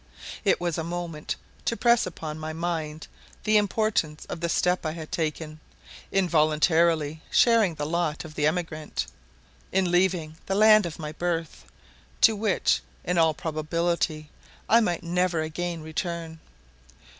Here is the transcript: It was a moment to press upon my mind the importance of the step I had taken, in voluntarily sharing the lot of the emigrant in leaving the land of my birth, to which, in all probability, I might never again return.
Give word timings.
It 0.43 0.59
was 0.59 0.79
a 0.79 0.83
moment 0.83 1.35
to 1.65 1.77
press 1.77 2.07
upon 2.07 2.39
my 2.39 2.53
mind 2.53 3.05
the 3.43 3.55
importance 3.55 4.25
of 4.25 4.39
the 4.39 4.49
step 4.49 4.83
I 4.83 4.93
had 4.93 5.11
taken, 5.11 5.59
in 6.11 6.27
voluntarily 6.27 7.21
sharing 7.29 7.75
the 7.75 7.85
lot 7.85 8.25
of 8.25 8.33
the 8.33 8.47
emigrant 8.47 9.05
in 9.71 9.91
leaving 9.91 10.37
the 10.47 10.55
land 10.55 10.87
of 10.87 10.97
my 10.97 11.11
birth, 11.11 11.65
to 12.21 12.35
which, 12.35 12.81
in 13.03 13.19
all 13.19 13.35
probability, 13.35 14.31
I 14.67 14.79
might 14.79 15.03
never 15.03 15.41
again 15.41 15.83
return. 15.83 16.39